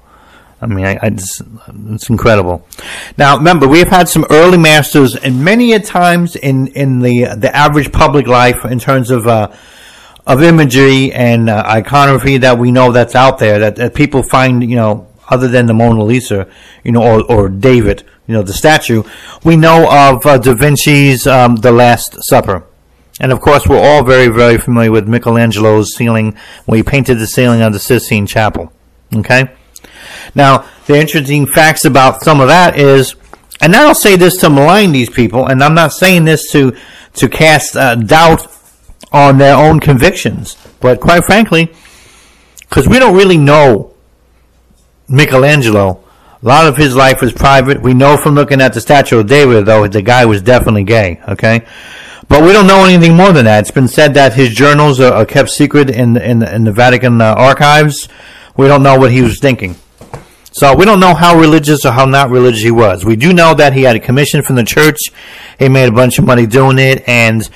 [0.61, 1.42] I mean, I, I just,
[1.90, 2.66] it's incredible.
[3.16, 7.55] Now, remember, we've had some early masters, and many a times in, in the the
[7.55, 9.53] average public life, in terms of uh,
[10.29, 14.68] of imagery and uh, iconography that we know that's out there, that, that people find,
[14.68, 16.47] you know, other than the Mona Lisa,
[16.85, 19.03] you know, or, or David, you know, the statue,
[19.42, 22.64] we know of uh, Da Vinci's um, The Last Supper.
[23.21, 27.27] And of course, we're all very, very familiar with Michelangelo's ceiling when he painted the
[27.27, 28.71] ceiling of the Sistine Chapel.
[29.14, 29.51] Okay?
[30.35, 33.17] Now, the interesting facts about some of that is,
[33.61, 36.77] and I don't say this to malign these people, and I'm not saying this to,
[37.14, 38.47] to cast uh, doubt
[39.12, 41.73] on their own convictions, but quite frankly,
[42.69, 43.95] because we don't really know
[45.09, 46.05] Michelangelo,
[46.41, 47.83] a lot of his life was private.
[47.83, 51.21] We know from looking at the statue of David, though, the guy was definitely gay,
[51.27, 51.67] okay?
[52.29, 53.61] But we don't know anything more than that.
[53.61, 57.35] It's been said that his journals are, kept secret in, in, in the Vatican uh,
[57.37, 58.09] archives.
[58.57, 59.77] We don't know what he was thinking.
[60.51, 63.05] So we don't know how religious or how not religious he was.
[63.05, 64.99] We do know that he had a commission from the church.
[65.59, 67.49] He made a bunch of money doing it, and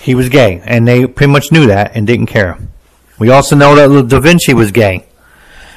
[0.00, 0.60] he was gay.
[0.64, 2.58] And they pretty much knew that and didn't care.
[3.18, 5.06] We also know that Da Vinci was gay.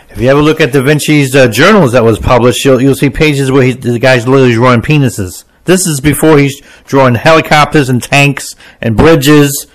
[0.09, 3.09] If you ever look at Da Vinci's uh, journals that was published, you'll, you'll see
[3.09, 5.45] pages where he, the guy's literally drawing penises.
[5.63, 9.67] This is before he's drawing helicopters and tanks and bridges,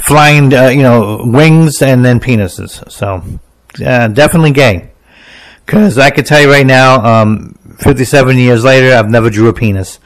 [0.00, 2.90] flying, uh, you know, wings and then penises.
[2.90, 3.24] So,
[3.84, 4.89] uh, definitely gay.
[5.70, 9.52] Because I can tell you right now, um, 57 years later, I've never drew a
[9.52, 10.00] penis.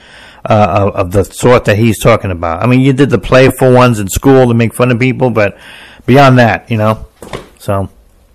[0.45, 2.63] Uh, of, of, the sort that he's talking about.
[2.63, 5.57] I mean, you did the playful ones in school to make fun of people, but
[6.05, 7.07] beyond that, you know.
[7.59, 7.89] So,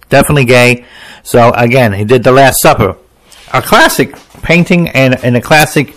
[0.10, 0.86] definitely gay.
[1.22, 2.98] So again, he did The Last Supper,
[3.54, 5.96] a classic painting and in a classic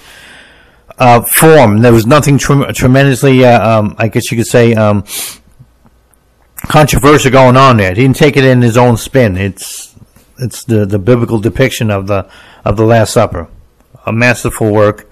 [0.98, 1.78] uh, form.
[1.78, 5.04] There was nothing tre- tremendously, uh, um, I guess you could say, um,
[6.56, 7.94] controversial going on there.
[7.94, 9.38] He didn't take it in his own spin.
[9.38, 9.91] It's
[10.42, 12.28] it's the, the biblical depiction of the
[12.64, 13.48] of the Last Supper,
[14.04, 15.08] a masterful work.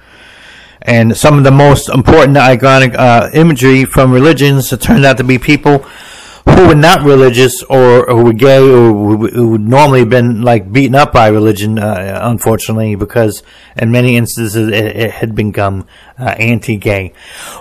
[0.83, 5.25] And some of the most important iconic uh, imagery from religions that turned out to
[5.25, 5.85] be people
[6.47, 8.93] who were not religious or, who were gay or
[9.29, 13.43] who would normally been like beaten up by religion, uh, unfortunately, because
[13.77, 15.87] in many instances it, it had become
[16.19, 17.13] uh, anti-gay.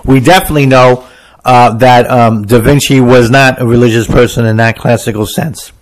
[0.06, 1.08] We definitely know
[1.44, 5.74] uh, that um, Da Vinci was not a religious person in that classical sense,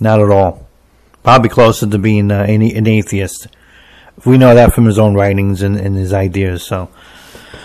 [0.00, 0.65] not at all.
[1.26, 3.48] Probably closer to being uh, an, an, atheist.
[4.24, 6.62] We know that from his own writings and, and his ideas.
[6.62, 6.88] So.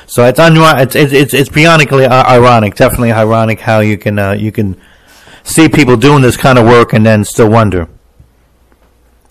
[0.08, 4.52] So it's un- it's it's it's beyondically ironic, definitely ironic how you can uh, you
[4.52, 4.82] can
[5.44, 7.88] see people doing this kind of work and then still wonder.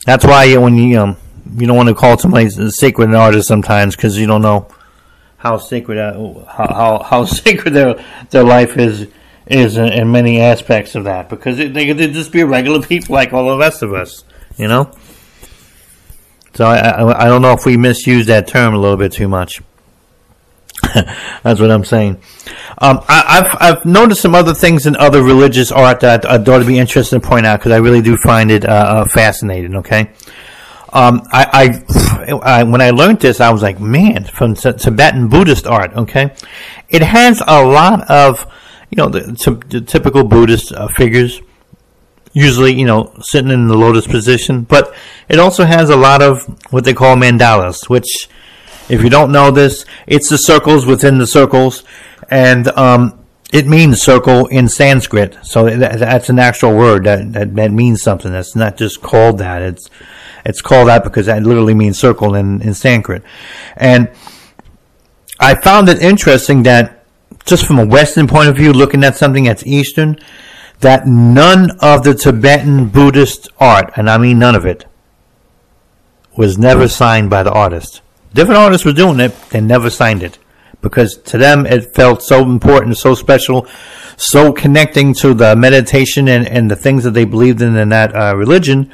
[0.06, 1.16] That's why when you um,
[1.58, 4.68] you don't want to call somebody sacred artist sometimes because you don't know
[5.38, 9.08] how sacred uh, how, how how sacred their their life is
[9.50, 13.32] is in, in many aspects of that because they could just be regular people like
[13.32, 14.24] all the rest of us,
[14.56, 14.92] you know.
[16.54, 19.28] So I, I, I don't know if we misuse that term a little bit too
[19.28, 19.62] much.
[20.94, 22.20] That's what I'm saying.
[22.78, 26.58] Um, I, have I've noticed some other things in other religious art that I thought
[26.58, 29.76] would be interesting to point out because I really do find it uh, uh, fascinating.
[29.76, 30.10] Okay,
[30.92, 31.82] um, I,
[32.26, 35.92] I, I, when I learned this, I was like, man, from Tibetan Buddhist art.
[35.94, 36.34] Okay,
[36.88, 38.46] it has a lot of
[38.90, 41.40] you know the, the typical Buddhist uh, figures
[42.32, 44.94] usually, you know, sitting in the lotus position, but
[45.28, 48.28] it also has a lot of what they call mandalas, which,
[48.88, 51.82] if you don't know this, it's the circles within the circles,
[52.30, 55.38] and um, it means circle in Sanskrit.
[55.42, 58.30] So that's an actual word that, that, that means something.
[58.30, 59.62] That's not just called that.
[59.62, 59.90] It's
[60.42, 63.22] it's called that because that literally means circle in, in Sanskrit.
[63.76, 64.10] And
[65.38, 66.99] I found it interesting that
[67.44, 70.18] just from a Western point of view, looking at something that's Eastern,
[70.80, 74.86] that none of the Tibetan Buddhist art, and I mean none of it,
[76.36, 78.00] was never signed by the artist.
[78.32, 80.38] Different artists were doing it, they never signed it.
[80.80, 83.66] Because to them it felt so important, so special,
[84.16, 88.14] so connecting to the meditation and, and the things that they believed in in that
[88.14, 88.90] uh, religion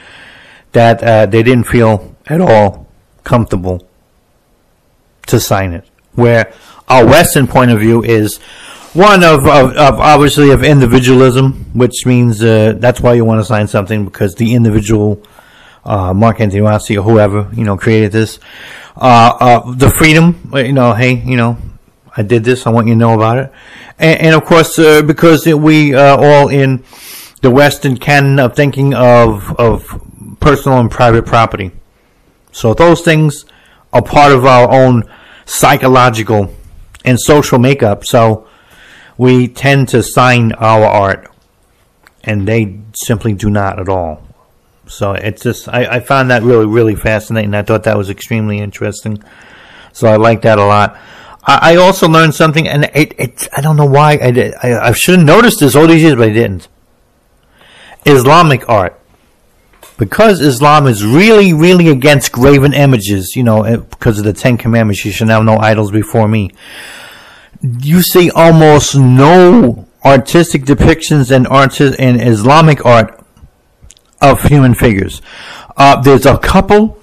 [0.72, 2.88] that uh, they didn't feel at all
[3.22, 3.86] comfortable
[5.26, 5.88] to sign it.
[6.14, 6.52] Where
[6.88, 8.38] our Western point of view is
[8.96, 13.44] one of, of, of, obviously of individualism, which means uh, that's why you want to
[13.44, 15.22] sign something because the individual,
[15.84, 18.38] uh, Mark Antony Rossi or whoever you know created this,
[18.96, 21.58] uh, uh the freedom, uh, you know, hey, you know,
[22.16, 23.52] I did this, I want you to know about it,
[23.98, 26.82] and, and of course uh, because we are all in
[27.42, 30.02] the Western canon of thinking of of
[30.40, 31.70] personal and private property,
[32.50, 33.44] so those things
[33.92, 35.04] are part of our own
[35.44, 36.50] psychological
[37.06, 38.04] and social makeup.
[38.04, 38.46] So
[39.16, 41.32] we tend to sign our art,
[42.24, 44.22] and they simply do not at all.
[44.88, 47.54] So it's just I, I found that really really fascinating.
[47.54, 49.22] I thought that was extremely interesting.
[49.92, 50.98] So I like that a lot.
[51.42, 54.54] I, I also learned something, and it, it I don't know why I did.
[54.62, 56.68] I, I should have noticed this all these years, but I didn't.
[58.04, 59.00] Islamic art
[59.98, 64.56] because Islam is really, really against graven images, you know, eh, because of the Ten
[64.56, 66.50] Commandments, you should have no idols before me
[67.80, 73.22] you see almost no artistic depictions in artist in Islamic art
[74.20, 75.20] of human figures.
[75.76, 76.98] Uh, there's a couple.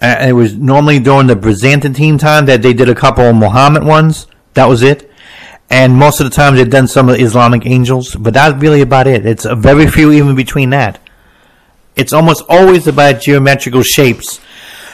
[0.00, 3.84] Uh, it was normally during the Byzantine time that they did a couple of Muhammad
[3.84, 4.26] ones.
[4.54, 5.10] That was it.
[5.70, 8.82] And most of the time they've done some of the Islamic angels, but that's really
[8.82, 9.24] about it.
[9.24, 11.00] It's very few even between that.
[11.96, 14.40] It's almost always about geometrical shapes.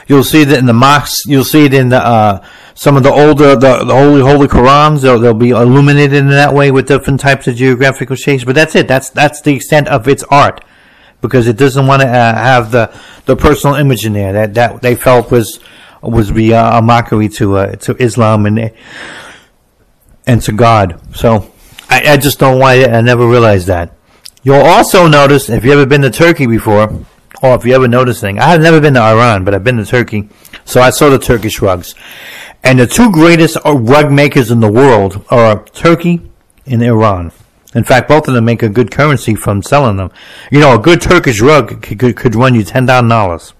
[0.07, 1.27] You'll see that in the mosques.
[1.27, 2.47] You'll see it in the uh,
[2.79, 6.55] some of the older, the, the holy, holy Qurans, they'll, they'll be illuminated in that
[6.55, 8.45] way with different types of geographical shapes.
[8.45, 8.87] But that's it.
[8.87, 10.65] That's, that's the extent of its art.
[11.21, 14.81] Because it doesn't want to uh, have the, the personal image in there that, that
[14.81, 15.59] they felt was,
[16.01, 18.73] was be uh, a mockery to, uh, to Islam and,
[20.25, 21.01] and to God.
[21.17, 21.51] So,
[21.91, 23.98] I, I just don't why I never realized that.
[24.43, 27.05] You'll also notice, if you have ever been to Turkey before,
[27.43, 29.77] or if you ever noticed anything, I have never been to Iran, but I've been
[29.79, 30.29] to Turkey,
[30.65, 31.95] so I saw the Turkish rugs.
[32.63, 36.21] And the two greatest uh, rug makers in the world are Turkey
[36.67, 37.33] and Iran.
[37.75, 40.11] In fact, both of them make a good currency from selling them.
[40.51, 43.53] You know, a good Turkish rug could, could run you $10,000.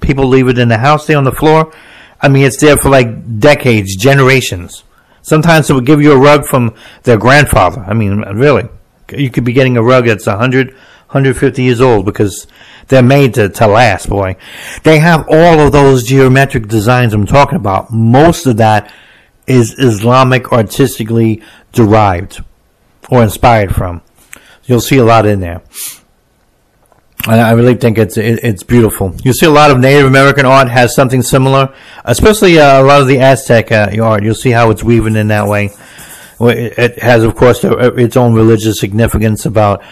[0.00, 1.72] People leave it in the house there on the floor.
[2.20, 4.84] I mean, it's there for like decades, generations.
[5.22, 6.74] Sometimes it would give you a rug from
[7.04, 7.84] their grandfather.
[7.86, 8.68] I mean, really.
[9.16, 12.46] You could be getting a rug that's 100, 150 years old because
[12.88, 14.36] they're made to, to last, boy.
[14.82, 17.92] They have all of those geometric designs I'm talking about.
[17.92, 18.92] Most of that
[19.46, 22.42] is Islamic artistically derived
[23.10, 24.02] or inspired from.
[24.64, 25.62] You'll see a lot in there.
[27.28, 29.14] And I really think it's it's beautiful.
[29.22, 31.72] You see a lot of Native American art has something similar,
[32.04, 34.24] especially uh, a lot of the Aztec uh, art.
[34.24, 35.70] You'll see how it's weaving in that way.
[36.40, 39.82] It has, of course, its own religious significance about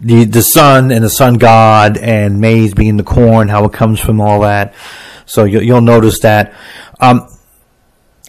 [0.00, 4.00] the the sun and the sun god and maize being the corn, how it comes
[4.00, 4.74] from all that.
[5.26, 6.54] So you, will notice that.
[7.00, 7.28] Um,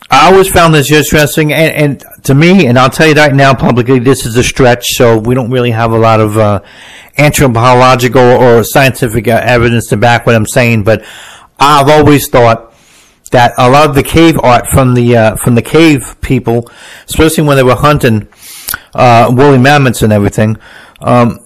[0.10, 1.73] I always found this interesting, and,
[2.04, 4.86] and, to me, and I'll tell you right now publicly, this is a stretch.
[4.95, 6.62] So we don't really have a lot of uh,
[7.17, 10.84] anthropological or scientific uh, evidence to back what I'm saying.
[10.84, 11.04] But
[11.60, 12.72] I've always thought
[13.34, 16.72] that a lot of the cave art from the uh, from the cave people,
[17.05, 18.28] especially when they were hunting
[18.93, 20.57] uh, woolly mammoths and everything,
[21.01, 21.39] um,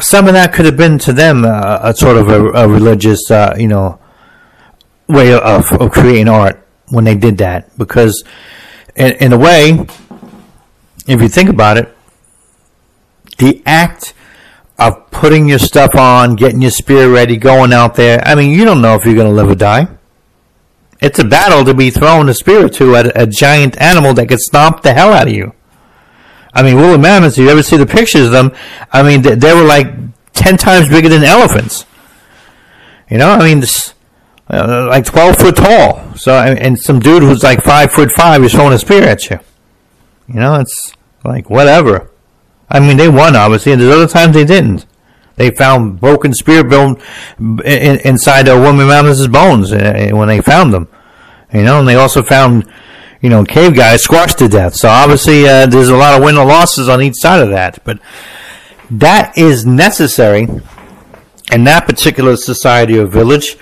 [0.00, 3.30] some of that could have been to them uh, a sort of a, a religious,
[3.30, 3.98] uh, you know,
[5.08, 7.76] way of, of creating art when they did that.
[7.78, 8.24] Because,
[8.96, 9.86] in, in a way,
[11.06, 11.96] if you think about it,
[13.38, 14.14] the act
[14.78, 18.20] of putting your stuff on, getting your spear ready, going out there.
[18.24, 19.88] I mean, you don't know if you're going to live or die.
[21.00, 24.40] It's a battle to be thrown a spear to at a giant animal that could
[24.40, 25.52] stomp the hell out of you.
[26.52, 28.52] I mean, woolly mammoths, you ever see the pictures of them?
[28.92, 29.88] I mean, they, they were like
[30.34, 31.84] 10 times bigger than elephants.
[33.10, 33.94] You know, I mean, this,
[34.48, 36.14] uh, like 12 foot tall.
[36.16, 39.40] So, and some dude who's like 5 foot 5 is throwing a spear at you.
[40.28, 40.92] You know, it's
[41.24, 42.10] like, whatever.
[42.70, 44.86] I mean, they won, obviously, and there's other times they didn't.
[45.36, 47.00] They found broken spear bone
[47.38, 50.88] in, inside a woman mammoth's bones uh, when they found them.
[51.52, 52.70] You know, and they also found,
[53.20, 54.74] you know, cave guys squashed to death.
[54.74, 57.78] So obviously, uh, there's a lot of win or losses on each side of that.
[57.84, 58.00] But
[58.90, 60.48] that is necessary
[61.52, 63.56] in that particular society or village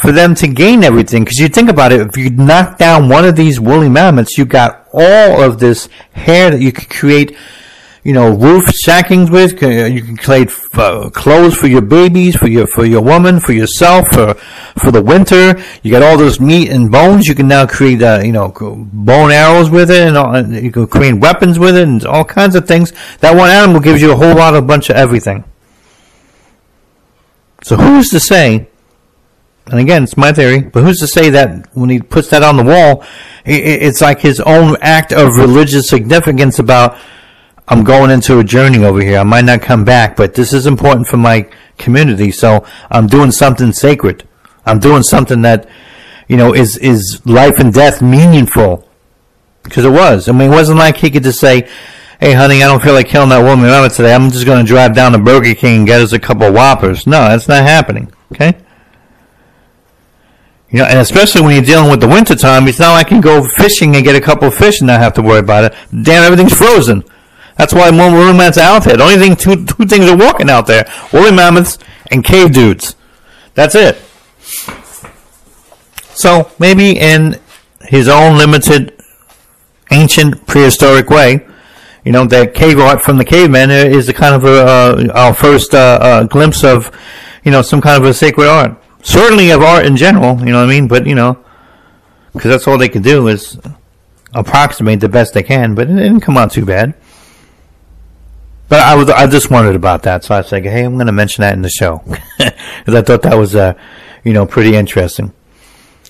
[0.00, 1.24] for them to gain everything.
[1.24, 4.44] Because you think about it, if you knock down one of these woolly mammoths, you
[4.44, 7.36] got all of this hair that you could create
[8.06, 9.60] you know, roof sackings with.
[9.60, 14.06] You can create uh, clothes for your babies, for your for your woman, for yourself,
[14.12, 14.34] for
[14.78, 15.60] for the winter.
[15.82, 17.26] You got all those meat and bones.
[17.26, 18.50] You can now create, uh, you know,
[18.92, 22.24] bone arrows with it, and, all, and you can create weapons with it, and all
[22.24, 22.92] kinds of things.
[23.18, 25.42] That one animal gives you a whole lot, of bunch of everything.
[27.64, 28.68] So who's to say?
[29.66, 32.56] And again, it's my theory, but who's to say that when he puts that on
[32.56, 33.04] the wall,
[33.44, 36.96] it's like his own act of religious significance about
[37.68, 39.18] I'm going into a journey over here.
[39.18, 41.48] I might not come back, but this is important for my
[41.78, 42.30] community.
[42.30, 44.26] So I'm doing something sacred.
[44.64, 45.68] I'm doing something that,
[46.28, 48.88] you know, is, is life and death meaningful.
[49.62, 50.28] Because it was.
[50.28, 51.68] I mean, it wasn't like he could just say,
[52.20, 54.14] Hey, honey, I don't feel like killing that woman today.
[54.14, 56.54] I'm just going to drive down to Burger King and get us a couple of
[56.54, 57.06] Whoppers.
[57.06, 58.10] No, that's not happening.
[58.32, 58.56] Okay?
[60.70, 63.16] You know, and especially when you're dealing with the winter time, it's not like you
[63.16, 65.64] can go fishing and get a couple of fish and not have to worry about
[65.64, 65.74] it.
[65.90, 67.04] Damn, everything's frozen.
[67.56, 68.96] That's why more woolly mammoths out there.
[68.96, 71.78] The only thing, two, two things are walking out there: woolly mammoths
[72.10, 72.94] and cave dudes.
[73.54, 73.96] That's it.
[76.14, 77.40] So maybe in
[77.82, 78.98] his own limited,
[79.90, 81.46] ancient, prehistoric way,
[82.04, 85.34] you know, that cave art from the cavemen is a kind of a, uh, our
[85.34, 86.90] first uh, uh, glimpse of,
[87.44, 88.80] you know, some kind of a sacred art.
[89.02, 90.88] Certainly of art in general, you know what I mean?
[90.88, 91.44] But, you know,
[92.32, 93.58] because that's all they can do is
[94.32, 96.94] approximate the best they can, but it didn't come out too bad.
[98.68, 101.06] But I was I just wondered about that, so I was like, hey, I'm going
[101.06, 102.02] to mention that in the show
[102.38, 103.74] because I thought that was uh,
[104.24, 105.32] you know pretty interesting.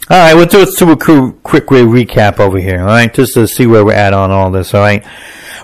[0.08, 2.80] All right, we'll do a super quick recap over here.
[2.80, 4.72] All right, just to see where we're at on all this.
[4.72, 5.04] All right,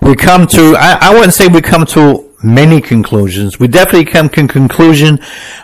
[0.03, 3.59] we come to I, I wouldn't say we come to many conclusions.
[3.59, 5.20] We definitely come to conclusion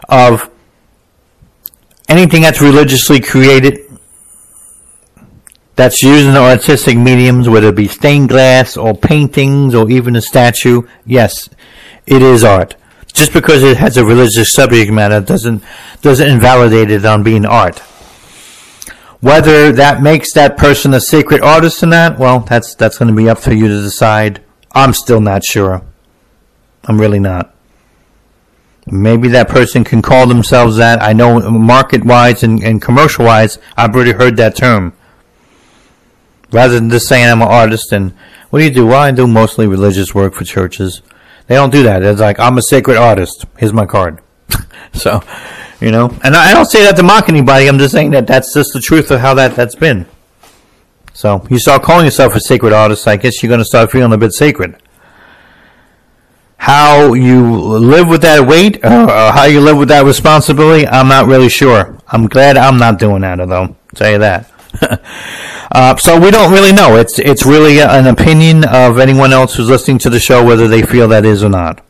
[0.09, 0.49] of
[2.09, 3.88] anything that's religiously created
[5.79, 10.83] that's using artistic mediums, whether it be stained glass or paintings or even a statue,
[11.07, 11.49] yes,
[12.05, 12.75] it is art.
[13.13, 15.63] Just because it has a religious subject matter doesn't
[16.03, 17.79] doesn't invalidate it on being art.
[19.21, 23.15] Whether that makes that person a sacred artist or not, well, that's that's going to
[23.15, 24.43] be up for you to decide.
[24.73, 25.83] I'm still not sure.
[26.87, 27.55] I'm really not.
[28.85, 31.01] Maybe that person can call themselves that.
[31.01, 34.95] I know market wise and, and commercial wise, I've already heard that term
[36.53, 38.13] rather than just saying I'm an artist and
[38.51, 38.87] what do you do?
[38.87, 41.03] Well, I do mostly religious work for churches.
[41.47, 42.03] They don't do that.
[42.03, 43.45] It's like I'm a sacred artist.
[43.59, 44.21] Here's my card.
[44.93, 45.23] so,
[45.81, 47.67] you know, and I don't say that to mock anybody.
[47.67, 50.07] I'm just saying that that's just the truth of how that that's been.
[51.13, 54.13] So you start calling yourself a sacred artist, I guess you're going to start feeling
[54.13, 54.77] a bit sacred.
[56.57, 61.09] How you live with that weight, or, or how you live with that responsibility, I'm
[61.09, 61.99] not really sure.
[62.07, 63.77] I'm glad I'm not doing that, though.
[63.95, 64.51] Tell you that.
[65.71, 66.97] uh, so we don't really know.
[66.97, 70.83] It's it's really an opinion of anyone else who's listening to the show whether they
[70.83, 71.85] feel that is or not.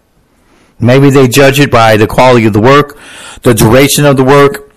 [0.80, 2.98] Maybe they judge it by the quality of the work,
[3.42, 4.72] the duration of the work,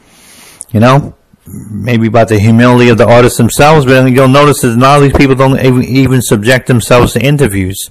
[0.72, 1.16] you know,
[1.48, 3.86] maybe about the humility of the artists themselves.
[3.86, 7.90] But you'll notice that a lot of these people don't even subject themselves to interviews.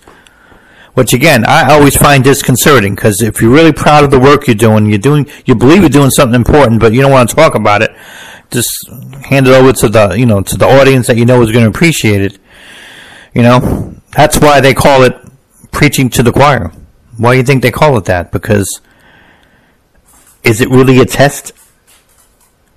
[0.95, 4.57] Which again, I always find disconcerting because if you're really proud of the work you're
[4.57, 7.55] doing, you're doing, you believe you're doing something important, but you don't want to talk
[7.55, 7.91] about it
[8.51, 8.69] just
[9.25, 11.65] hand it over to the you know to the audience that you know is going
[11.65, 12.39] to appreciate it.
[13.35, 15.17] You know, that's why they call it
[15.71, 16.73] preaching to the choir.
[17.17, 18.33] Why do you think they call it that?
[18.33, 18.81] Because
[20.43, 21.53] is it really a test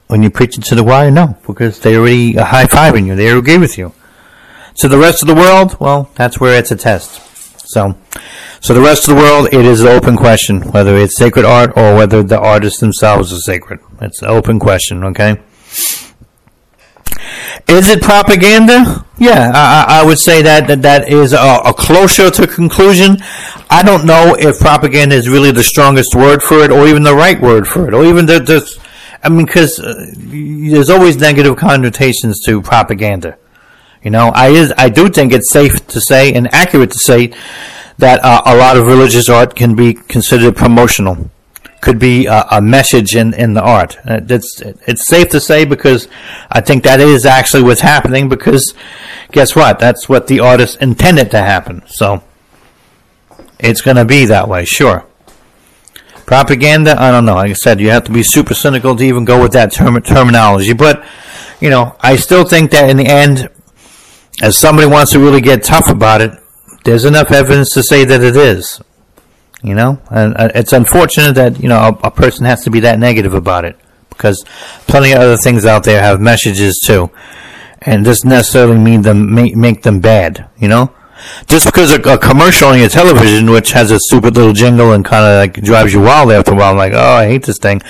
[0.07, 1.09] when you're preaching to the choir?
[1.09, 3.15] No, because they already high fiving you.
[3.15, 3.93] They agree with you.
[4.77, 7.21] To the rest of the world, well, that's where it's a test.
[7.67, 7.97] So,
[8.59, 11.71] so the rest of the world, it is an open question whether it's sacred art
[11.75, 13.79] or whether the artists themselves are sacred.
[14.01, 15.03] It's an open question.
[15.05, 15.41] Okay.
[17.67, 19.05] Is it propaganda?
[19.17, 23.17] Yeah, I, I would say that that, that is a, a, closer to conclusion.
[23.69, 27.15] I don't know if propaganda is really the strongest word for it, or even the
[27.15, 28.83] right word for it, or even the, the
[29.23, 33.37] I mean, because uh, there's always negative connotations to propaganda.
[34.03, 37.33] You know, I is I do think it's safe to say and accurate to say
[37.99, 41.29] that uh, a lot of religious art can be considered promotional.
[41.83, 43.97] Could be a, a message in, in the art.
[44.07, 46.07] Uh, it's it's safe to say because
[46.49, 48.29] I think that is actually what's happening.
[48.29, 48.73] Because
[49.33, 49.79] guess what?
[49.79, 51.83] That's what the artist intended to happen.
[51.87, 52.23] So
[53.59, 55.05] it's going to be that way, sure.
[56.25, 57.35] Propaganda, I don't know.
[57.35, 60.01] Like I said, you have to be super cynical to even go with that term-
[60.01, 60.73] terminology.
[60.73, 61.05] But,
[61.59, 63.49] you know, I still think that in the end,
[64.41, 66.31] as somebody wants to really get tough about it,
[66.85, 68.81] there's enough evidence to say that it is.
[69.63, 72.81] You know, and uh, it's unfortunate that you know a, a, person has to be
[72.81, 73.77] that negative about it
[74.09, 74.43] because
[74.87, 77.09] plenty of other things out there have messages too,
[77.81, 80.49] and doesn't necessarily mean them make, make them bad.
[80.57, 80.93] You know,
[81.47, 85.05] just because a, a, commercial on your television, which has a stupid little jingle and
[85.05, 87.57] kind of like drives you wild after a while, I'm like, oh, I hate this
[87.57, 87.81] thing,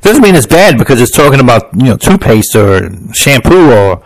[0.00, 4.02] doesn't mean it's bad because it's talking about you know toothpaste or shampoo or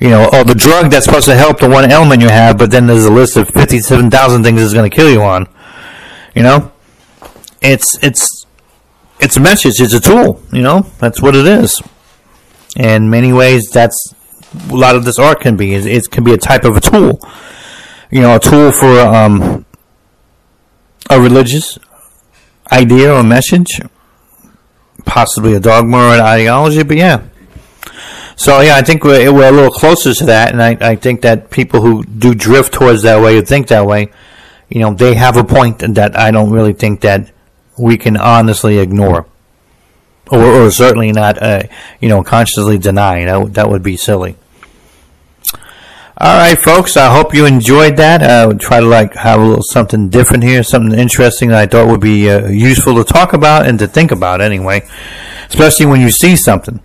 [0.00, 2.70] you know, or the drug that's supposed to help the one ailment you have, but
[2.70, 5.48] then there's a list of 57,000 things it's going to kill you on.
[6.38, 6.72] You know?
[7.60, 8.46] It's, it's,
[9.20, 9.80] it's a message.
[9.80, 10.42] It's a tool.
[10.52, 10.80] You know?
[10.98, 11.82] That's what it is.
[12.76, 14.14] In many ways, that's
[14.70, 15.74] a lot of this art can be.
[15.74, 17.20] It, it can be a type of a tool.
[18.10, 19.66] You know, a tool for, um,
[21.10, 21.78] a religious
[22.70, 23.80] idea or message,
[25.04, 27.22] possibly a dogma or an ideology, but yeah,
[28.38, 31.22] so yeah, I think we're, we're a little closer to that, and I, I think
[31.22, 34.12] that people who do drift towards that way or think that way,
[34.68, 37.32] you know, they have a point that I don't really think that
[37.78, 39.26] we can honestly ignore,
[40.30, 41.62] or, or certainly not, uh,
[42.00, 43.24] you know, consciously deny.
[43.24, 44.36] That that would be silly.
[46.20, 46.96] All right, folks.
[46.96, 48.22] I hope you enjoyed that.
[48.24, 51.66] I would try to like have a little something different here, something interesting that I
[51.66, 54.86] thought would be uh, useful to talk about and to think about anyway,
[55.48, 56.80] especially when you see something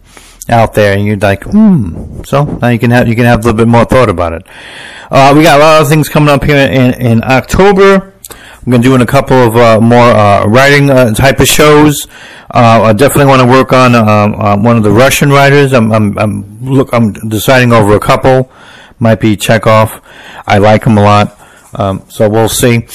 [0.50, 2.22] out there, and you're like, hmm.
[2.24, 4.48] So now you can have you can have a little bit more thought about it.
[5.10, 8.14] Uh, we got a lot of things coming up here in, in October.
[8.66, 11.48] I'm going to do in a couple of uh, more uh, writing uh, type of
[11.48, 12.08] shows.
[12.50, 15.74] Uh, I definitely want to work on um, one of the Russian writers.
[15.74, 18.50] I'm, I'm, I'm, look I'm deciding over a couple.
[19.00, 20.02] Might be Chekhov.
[20.48, 21.38] I like him a lot.
[21.74, 22.88] Um, so we'll see.